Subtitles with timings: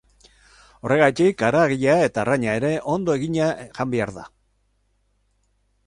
[0.85, 4.29] Horregatik, haragia eta arraina ere ondo egina jan behar da.